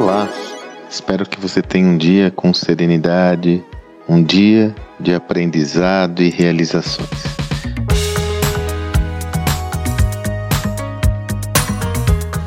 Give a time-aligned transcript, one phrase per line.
[0.00, 0.28] Olá,
[0.88, 3.64] espero que você tenha um dia com serenidade,
[4.08, 7.08] um dia de aprendizado e realizações.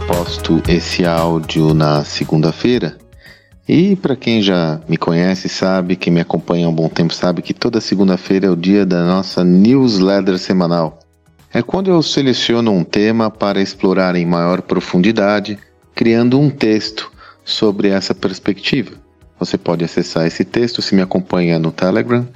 [0.07, 2.97] Posto esse áudio na segunda-feira
[3.67, 7.41] e para quem já me conhece, sabe, quem me acompanha há um bom tempo, sabe
[7.41, 10.99] que toda segunda-feira é o dia da nossa newsletter semanal.
[11.53, 15.59] É quando eu seleciono um tema para explorar em maior profundidade,
[15.93, 17.11] criando um texto
[17.51, 18.91] sobre essa perspectiva.
[19.39, 22.27] Você pode acessar esse texto se me acompanha no Telegram,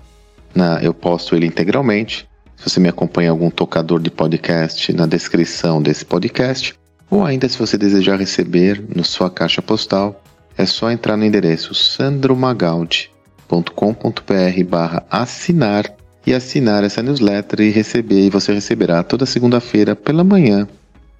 [0.53, 2.27] na, eu posto ele integralmente.
[2.55, 6.73] Se você me acompanha em algum tocador de podcast, na descrição desse podcast,
[7.09, 10.21] ou ainda se você desejar receber na sua caixa postal,
[10.57, 15.93] é só entrar no endereço sandromagaldi.com.br barra assinar
[16.25, 20.67] e assinar essa newsletter e receber, e você receberá toda segunda-feira pela manhã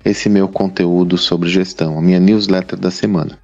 [0.04, 3.40] esse meu conteúdo sobre gestão, a minha newsletter da semana.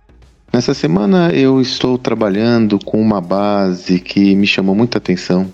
[0.54, 5.52] Nessa semana eu estou trabalhando com uma base que me chamou muita atenção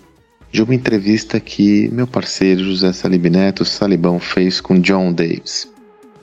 [0.52, 5.72] de uma entrevista que meu parceiro José Salib Neto Salibão fez com John Davis.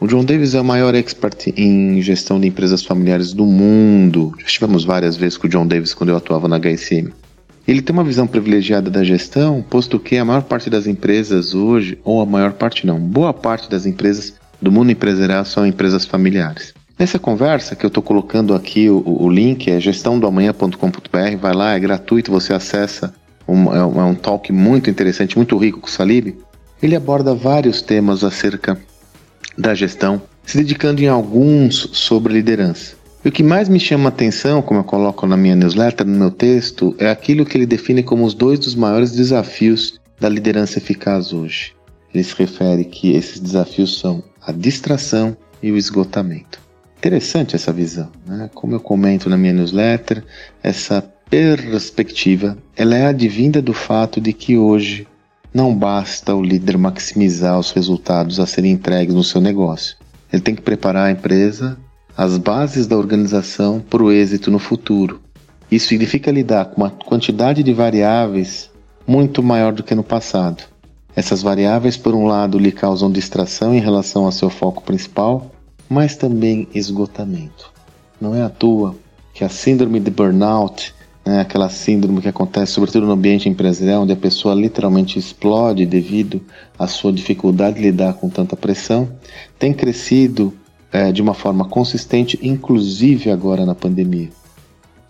[0.01, 4.33] O John Davis é o maior expert em gestão de empresas familiares do mundo.
[4.41, 7.13] Já estivemos várias vezes com o John Davis quando eu atuava na HSM.
[7.69, 11.97] Ele tem uma visão privilegiada da gestão, posto que a maior parte das empresas hoje,
[12.03, 16.75] ou a maior parte não, boa parte das empresas do mundo empresarial são empresas familiares.
[17.05, 21.79] Nessa conversa que eu estou colocando aqui o, o, link é gestãodoamanhã.com.br, vai lá, é
[21.79, 23.15] gratuito, você acessa.
[23.47, 26.35] Um, é, é um talk muito interessante, muito rico com o Salib.
[26.83, 28.81] Ele aborda vários temas acerca
[29.59, 32.97] da gestão, se dedicando em alguns sobre liderança.
[33.23, 36.19] E o que mais me chama a atenção, como eu coloco na minha newsletter, no
[36.19, 40.79] meu texto, é aquilo que ele define como os dois dos maiores desafios da liderança
[40.79, 41.75] eficaz hoje.
[42.15, 46.64] Ele se refere que esses desafios são a distração e o esgotamento.
[47.05, 48.49] Interessante essa visão, né?
[48.55, 50.25] Como eu comento na minha newsletter,
[50.63, 55.07] essa perspectiva ela é advinda do fato de que hoje
[55.53, 59.99] não basta o líder maximizar os resultados a serem entregues no seu negócio.
[60.33, 61.77] Ele tem que preparar a empresa,
[62.17, 65.21] as bases da organização para o êxito no futuro.
[65.71, 68.71] Isso significa lidar com uma quantidade de variáveis
[69.07, 70.65] muito maior do que no passado.
[71.15, 75.51] Essas variáveis, por um lado, lhe causam distração em relação ao seu foco principal,
[75.89, 77.73] mas também esgotamento.
[78.21, 78.95] Não é à toa
[79.33, 84.13] que a síndrome de burnout né, aquela síndrome que acontece sobretudo no ambiente empresarial, onde
[84.13, 86.43] a pessoa literalmente explode devido
[86.79, 89.09] à sua dificuldade de lidar com tanta pressão,
[89.59, 90.53] tem crescido
[90.93, 94.29] é, de uma forma consistente, inclusive agora na pandemia.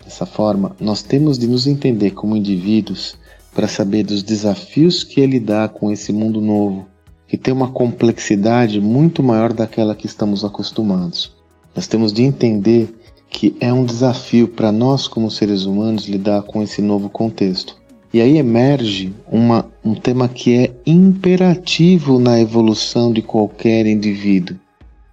[0.03, 3.17] Dessa forma, nós temos de nos entender como indivíduos
[3.53, 6.87] para saber dos desafios que é lidar com esse mundo novo,
[7.27, 11.33] que tem uma complexidade muito maior daquela que estamos acostumados.
[11.75, 12.93] Nós temos de entender
[13.29, 17.75] que é um desafio para nós como seres humanos lidar com esse novo contexto.
[18.13, 24.57] E aí emerge uma, um tema que é imperativo na evolução de qualquer indivíduo.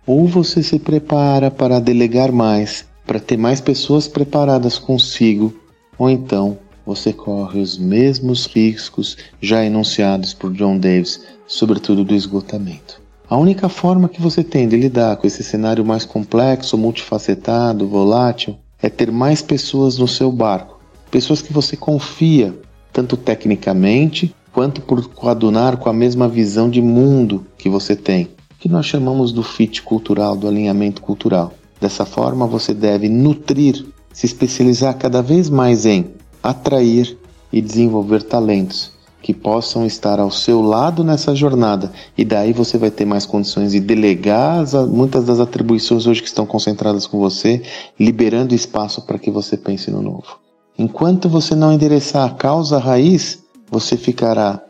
[0.06, 5.52] Ou você se prepara para delegar mais, para ter mais pessoas preparadas consigo,
[5.98, 13.00] ou então você corre os mesmos riscos já enunciados por John Davis, sobretudo do esgotamento.
[13.28, 18.56] A única forma que você tem de lidar com esse cenário mais complexo, multifacetado, volátil,
[18.82, 20.80] é ter mais pessoas no seu barco.
[21.10, 22.54] Pessoas que você confia,
[22.92, 28.28] tanto tecnicamente quanto por coadunar com a mesma visão de mundo que você tem,
[28.58, 31.54] que nós chamamos do fit cultural, do alinhamento cultural.
[31.80, 36.10] Dessa forma, você deve nutrir, se especializar cada vez mais em
[36.42, 37.18] atrair
[37.52, 38.92] e desenvolver talentos
[39.22, 41.92] que possam estar ao seu lado nessa jornada.
[42.18, 46.26] E daí você vai ter mais condições de delegar as, muitas das atribuições hoje que
[46.26, 47.62] estão concentradas com você,
[47.98, 50.40] liberando espaço para que você pense no novo.
[50.76, 53.38] Enquanto você não endereçar a causa raiz,
[53.70, 54.60] você ficará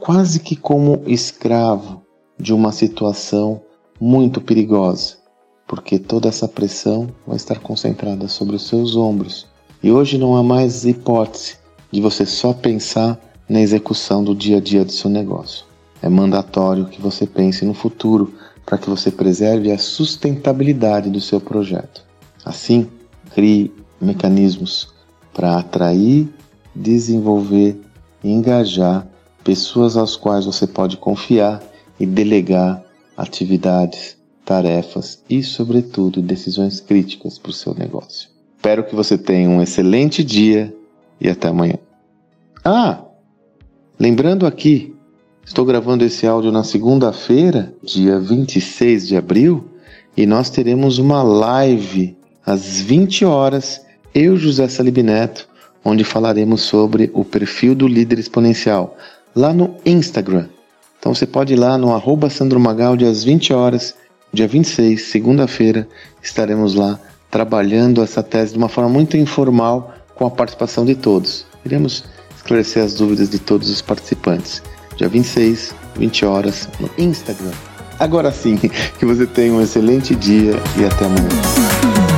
[0.00, 2.02] quase que como escravo
[2.38, 3.60] de uma situação
[4.00, 5.16] muito perigosa,
[5.68, 9.46] porque toda essa pressão vai estar concentrada sobre os seus ombros.
[9.82, 11.56] E hoje não há mais hipótese
[11.90, 13.18] de você só pensar
[13.48, 15.64] na execução do dia a dia do seu negócio.
[16.00, 18.32] É mandatório que você pense no futuro
[18.64, 22.04] para que você preserve a sustentabilidade do seu projeto.
[22.44, 22.88] Assim,
[23.34, 24.92] crie mecanismos
[25.34, 26.28] para atrair,
[26.74, 27.80] desenvolver
[28.22, 29.06] e engajar
[29.42, 31.60] pessoas às quais você pode confiar
[31.98, 32.82] e delegar
[33.16, 38.30] atividades, tarefas e, sobretudo, decisões críticas para o seu negócio.
[38.62, 40.72] Espero que você tenha um excelente dia
[41.20, 41.74] e até amanhã.
[42.64, 43.00] Ah!
[43.98, 44.94] Lembrando aqui,
[45.44, 49.68] estou gravando esse áudio na segunda-feira, dia 26 de abril,
[50.16, 52.16] e nós teremos uma live
[52.46, 55.48] às 20 horas, eu, José Salib Neto,
[55.84, 58.96] onde falaremos sobre o perfil do líder exponencial,
[59.34, 60.46] lá no Instagram.
[61.00, 63.96] Então você pode ir lá no arroba Sandro Magaldi às 20 horas,
[64.32, 65.88] dia 26, segunda-feira,
[66.22, 67.00] estaremos lá
[67.32, 71.46] trabalhando essa tese de uma forma muito informal com a participação de todos.
[71.64, 72.04] Iremos
[72.36, 74.62] esclarecer as dúvidas de todos os participantes.
[74.96, 77.52] Dia 26, 20 horas, no Instagram.
[77.98, 78.56] Agora sim,
[78.98, 82.11] que você tenha um excelente dia e até amanhã.